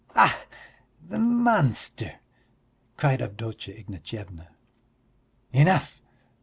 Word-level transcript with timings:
"Ach, 0.15 0.33
the 1.07 1.19
monster!" 1.19 2.15
cried 2.97 3.21
Avdotya 3.21 3.75
Ignatyevna. 3.75 4.47
"Enough!" 5.53 6.01